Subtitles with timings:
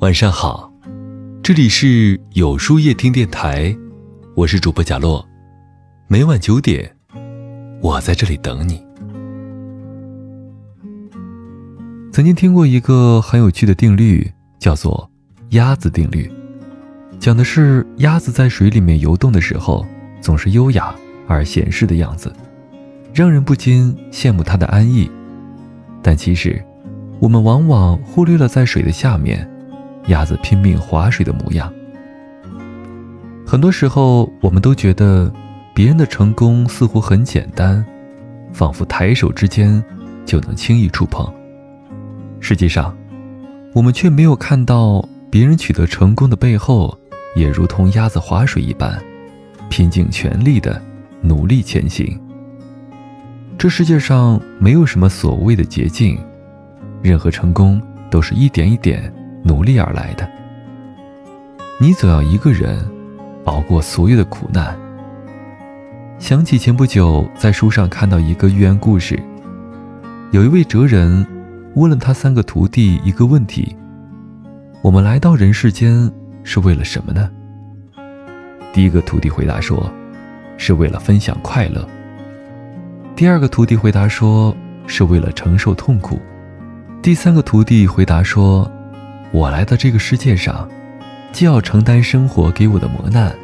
[0.00, 0.72] 晚上好，
[1.42, 3.76] 这里是有书夜听电台，
[4.36, 5.26] 我是主播贾洛，
[6.06, 6.94] 每晚九点，
[7.82, 8.80] 我在这里等你。
[12.12, 14.30] 曾经听过一个很有趣的定律，
[14.60, 15.10] 叫做
[15.50, 16.30] “鸭子定律”，
[17.18, 19.84] 讲的是鸭子在水里面游动的时候，
[20.20, 20.94] 总是优雅
[21.26, 22.32] 而闲适的样子，
[23.12, 25.10] 让人不禁羡慕它的安逸。
[26.00, 26.64] 但其实，
[27.18, 29.57] 我们往往忽略了在水的下面。
[30.08, 31.72] 鸭子拼命划水的模样。
[33.46, 35.32] 很多时候，我们都觉得
[35.74, 37.82] 别人的成功似乎很简单，
[38.52, 39.82] 仿佛抬手之间
[40.26, 41.26] 就能轻易触碰。
[42.40, 42.94] 实际上，
[43.74, 46.94] 我们却没有看到别人取得成功的背后，
[47.34, 49.00] 也如同鸭子划水一般，
[49.70, 50.80] 拼尽全力的
[51.22, 52.20] 努力前行。
[53.56, 56.18] 这世界上没有什么所谓的捷径，
[57.02, 57.80] 任何成功
[58.10, 59.12] 都是一点一点。
[59.42, 60.28] 努力而来的，
[61.80, 62.78] 你总要一个人
[63.44, 64.76] 熬过所有的苦难。
[66.18, 69.18] 想起前不久在书上看到一个寓言故事，
[70.32, 71.24] 有一位哲人
[71.74, 73.76] 问了他三个徒弟一个问题：
[74.82, 76.10] 我们来到人世间
[76.42, 77.30] 是为了什么呢？
[78.72, 79.90] 第一个徒弟回答说：
[80.56, 81.88] 是为了分享快乐。
[83.14, 84.54] 第二个徒弟回答说：
[84.86, 86.20] 是为了承受痛苦。
[87.00, 88.70] 第三个徒弟回答说。
[89.30, 90.68] 我来到这个世界上，
[91.32, 93.34] 既要承担生活给我的磨难，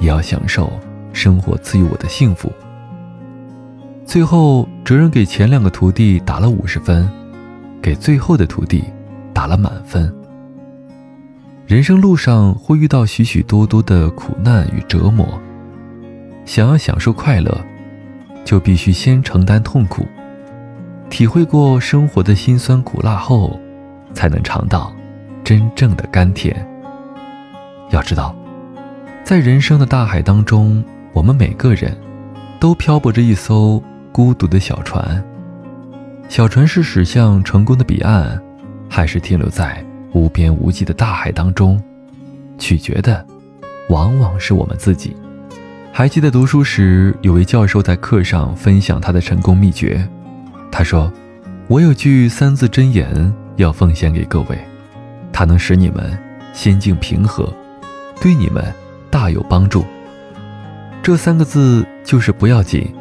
[0.00, 0.72] 也要享受
[1.12, 2.50] 生活赐予我的幸福。
[4.06, 7.06] 最后，哲人给前两个徒弟打了五十分，
[7.82, 8.82] 给最后的徒弟
[9.34, 10.10] 打了满分。
[11.66, 15.38] 人生路上会遇到许许多多的苦难与折磨，
[16.46, 17.54] 想要享受快乐，
[18.46, 20.06] 就必须先承担痛苦，
[21.10, 23.60] 体会过生活的辛酸苦辣后，
[24.14, 24.90] 才能尝到。
[25.48, 26.54] 真正的甘甜。
[27.88, 28.36] 要知道，
[29.24, 31.96] 在人生的大海当中，我们每个人
[32.60, 33.82] 都漂泊着一艘
[34.12, 35.24] 孤独的小船。
[36.28, 38.38] 小船是驶向成功的彼岸，
[38.90, 39.82] 还是停留在
[40.12, 41.82] 无边无际的大海当中，
[42.58, 43.26] 取决的
[43.88, 45.16] 往往是我们自己。
[45.90, 50.06] 还记得读书时，有位教授在课上分享他的成功秘诀。
[50.70, 51.10] 他说
[51.68, 54.58] ：“我有句三字真言要奉献给各位。”
[55.38, 56.18] 它能使你们
[56.52, 57.54] 心境平和，
[58.20, 58.74] 对你们
[59.08, 59.84] 大有帮助。
[61.00, 62.92] 这三个字就是不要紧。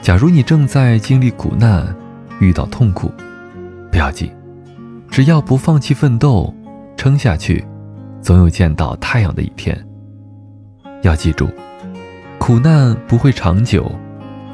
[0.00, 1.94] 假如你正在经历苦难，
[2.40, 3.12] 遇到痛苦，
[3.90, 4.34] 不要紧，
[5.10, 6.54] 只要不放弃奋斗，
[6.96, 7.62] 撑下去，
[8.22, 9.78] 总有见到太阳的一天。
[11.02, 11.46] 要记住，
[12.38, 13.94] 苦难不会长久，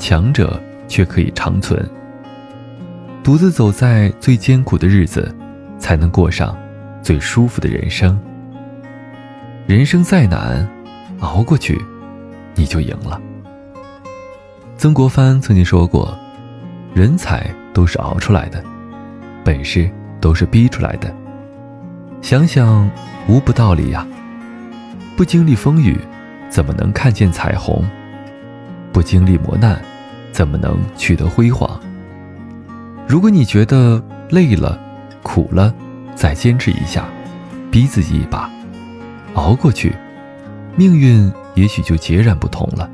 [0.00, 1.88] 强者却可以长存。
[3.22, 5.32] 独自走在最艰苦的日子，
[5.78, 6.58] 才能过上。
[7.02, 8.18] 最舒服的人生。
[9.66, 10.66] 人生再难，
[11.20, 11.78] 熬过去，
[12.54, 13.20] 你就赢了。
[14.76, 16.16] 曾国藩曾经说过
[16.94, 18.62] ：“人才都是熬出来的，
[19.44, 21.14] 本事都是逼出来的。”
[22.22, 22.90] 想想，
[23.28, 24.06] 无不道理呀。
[25.16, 25.98] 不经历风雨，
[26.48, 27.84] 怎么能看见彩虹？
[28.92, 29.80] 不经历磨难，
[30.32, 31.78] 怎么能取得辉煌？
[33.06, 34.78] 如果你觉得累了、
[35.22, 35.74] 苦了，
[36.18, 37.08] 再坚持一下，
[37.70, 38.50] 逼自己一把，
[39.34, 39.94] 熬过去，
[40.74, 42.90] 命运也许就截然不同了。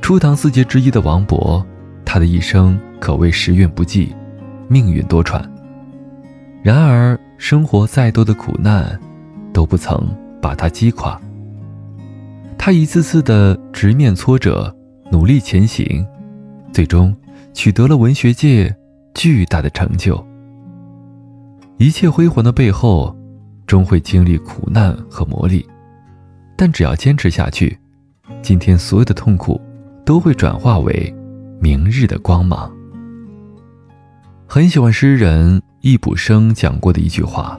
[0.00, 1.60] 初唐四杰之一的王勃，
[2.04, 4.14] 他的一生可谓时运不济，
[4.68, 5.44] 命运多舛。
[6.62, 8.96] 然而，生活再多的苦难，
[9.52, 10.00] 都不曾
[10.40, 11.20] 把他击垮。
[12.56, 14.72] 他一次次的直面挫折，
[15.10, 16.06] 努力前行，
[16.72, 17.12] 最终
[17.52, 18.72] 取得了文学界
[19.14, 20.24] 巨大的成就。
[21.78, 23.16] 一切辉煌的背后，
[23.64, 25.64] 终会经历苦难和磨砺，
[26.56, 27.78] 但只要坚持下去，
[28.42, 29.60] 今天所有的痛苦
[30.04, 31.14] 都会转化为
[31.60, 32.68] 明日的光芒。
[34.44, 37.56] 很喜欢诗人易卜生讲过的一句话：“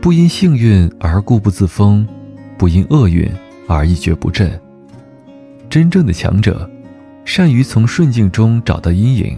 [0.00, 2.06] 不因幸运而固步自封，
[2.56, 3.28] 不因厄运
[3.66, 4.48] 而一蹶不振。
[5.68, 6.70] 真正的强者，
[7.24, 9.36] 善于从顺境中找到阴影，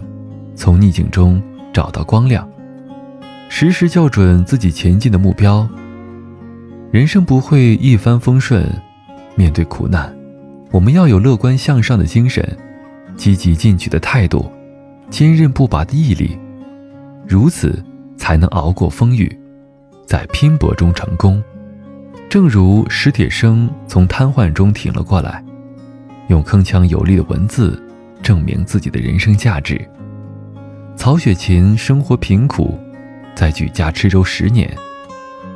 [0.53, 1.41] 从逆境中
[1.73, 2.47] 找到光亮。”
[3.53, 5.67] 时时校准自己前进的目标。
[6.89, 8.65] 人生不会一帆风顺，
[9.35, 10.11] 面对苦难，
[10.71, 12.57] 我们要有乐观向上的精神，
[13.17, 14.49] 积极进取的态度，
[15.09, 16.39] 坚韧不拔的毅力，
[17.27, 17.83] 如此
[18.15, 19.37] 才能熬过风雨，
[20.07, 21.43] 在拼搏中成功。
[22.29, 25.43] 正如史铁生从瘫痪中挺了过来，
[26.29, 27.77] 用铿锵有力的文字
[28.23, 29.79] 证明自己的人生价值。
[30.95, 32.79] 曹雪芹生活贫苦。
[33.41, 34.71] 在举家吃粥十年，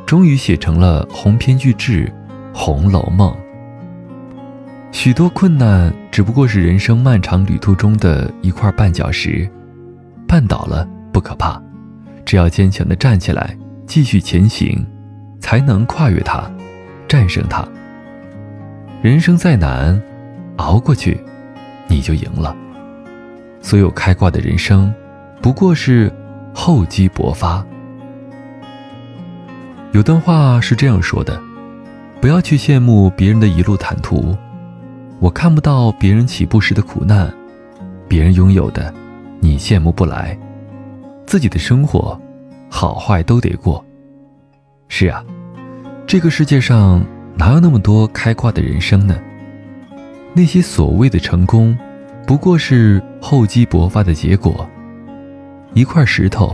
[0.08, 2.12] 终于写成了鸿篇巨制
[2.58, 3.32] 《红楼梦》。
[4.92, 9.48] 许多困难只不过是人生漫长旅途中的一块绊脚石，
[10.28, 10.84] 绊倒了
[11.14, 11.62] 不可怕，
[12.26, 13.56] 只要坚强的站起来，
[13.86, 14.84] 继续前行，
[15.40, 16.52] 才能跨越它，
[17.08, 17.64] 战胜它。
[19.04, 20.02] 人生再难，
[20.56, 21.24] 熬过去，
[21.88, 22.58] 你就赢了。
[23.62, 24.92] 所有开挂的人生，
[25.40, 26.12] 不过是
[26.52, 27.64] 厚积薄发。
[29.96, 31.42] 有段话是这样说的：
[32.20, 34.36] 不要去羡慕别人的一路坦途。
[35.22, 37.34] 我看不到别人起步时的苦难，
[38.06, 38.94] 别人拥有的，
[39.40, 40.38] 你羡慕不来。
[41.26, 42.20] 自己的生活，
[42.70, 43.84] 好坏都得过。
[44.90, 45.24] 是啊，
[46.06, 47.02] 这个世界上
[47.38, 49.18] 哪有那么多开挂的人生呢？
[50.34, 51.74] 那些所谓的成功，
[52.28, 54.70] 不过是厚积薄发的结果。
[55.74, 56.54] 一块石头，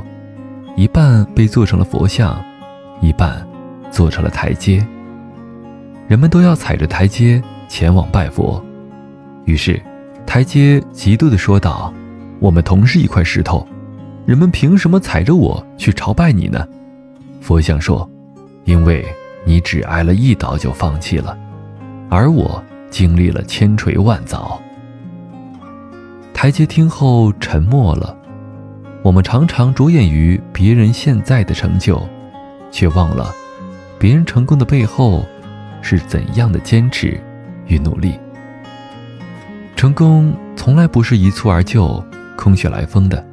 [0.78, 2.40] 一半被做成了佛像，
[3.01, 3.45] 一半
[3.92, 4.86] 做成了台阶。
[6.07, 7.42] 人们都要踩着台阶。
[7.68, 8.62] 前往拜佛，
[9.45, 9.81] 于是
[10.27, 11.94] 台阶嫉妒地说道
[12.38, 13.65] ：“我们同是一块石头，
[14.25, 16.68] 人们凭什么踩着我去朝拜你呢？”
[17.39, 18.09] 佛像说
[18.65, 19.06] ：“因为
[19.45, 21.38] 你只挨了一刀就放弃了，
[22.09, 24.59] 而我经历了千锤万凿。”
[26.36, 28.13] 台阶听后沉默了。
[29.01, 32.06] 我们常常着眼于别人现在的成就，
[32.71, 33.33] 却忘了
[34.00, 35.25] 别人成功的背后
[35.81, 37.21] 是怎样的坚持。
[37.68, 38.19] 与努力，
[39.77, 42.03] 成功从来不是一蹴而就、
[42.35, 43.25] 空穴来风的。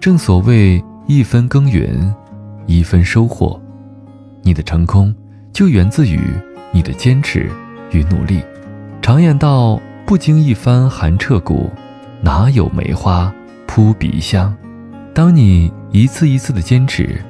[0.00, 2.14] 正所谓一分耕耘，
[2.64, 3.60] 一分收获。
[4.40, 5.14] 你的成功
[5.52, 6.20] 就源自于
[6.72, 7.50] 你的坚持
[7.90, 8.42] 与努力。
[9.02, 11.70] 常言道：“不经一番寒彻骨，
[12.22, 13.30] 哪有梅花
[13.66, 14.56] 扑鼻香。”
[15.12, 17.22] 当你一次一次的坚持，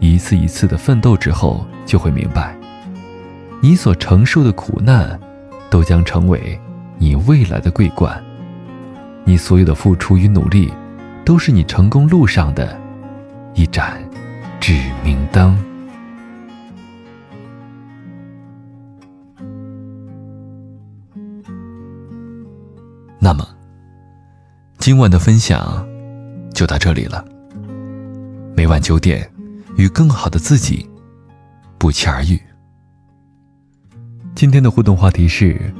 [0.00, 2.56] 一次一次的奋斗之后，就会明白，
[3.62, 5.18] 你所承受的苦难。
[5.70, 6.60] 都将成为
[6.98, 8.20] 你未来的桂冠。
[9.24, 10.72] 你所有的付出与努力，
[11.24, 12.76] 都是你成功路上的
[13.54, 14.02] 一盏
[14.58, 14.74] 指
[15.04, 15.56] 明灯。
[23.20, 23.46] 那么，
[24.78, 25.86] 今晚的分享
[26.52, 27.24] 就到这里了。
[28.56, 29.30] 每晚九点，
[29.80, 30.86] 与更好的自己
[31.78, 32.38] 不期而遇。
[34.34, 35.72] 今天的互动话题是：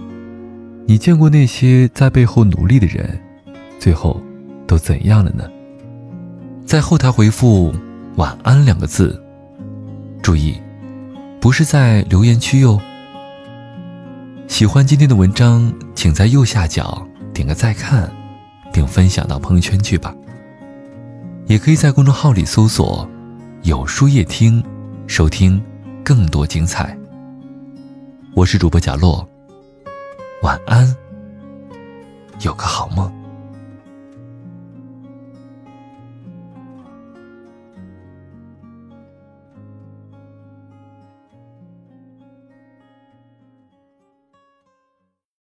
[0.86, 3.20] 你见过那些在背后努力的人，
[3.78, 4.18] 最后
[4.66, 5.44] 都怎样了呢？
[6.64, 7.74] 在后台回复
[8.16, 9.22] “晚安”两个字，
[10.22, 10.58] 注意，
[11.38, 12.80] 不是在留言区哟。
[14.48, 18.10] 喜欢今天的文章，请在右下角点个再看，
[18.72, 20.14] 并分享到朋友圈去吧。
[21.46, 23.06] 也可以在公众号里搜索
[23.62, 24.64] “有书夜听”，
[25.06, 25.62] 收听
[26.02, 26.96] 更多精彩。
[28.34, 29.26] 我是主播贾洛，
[30.42, 30.96] 晚安，
[32.40, 33.19] 有个好梦。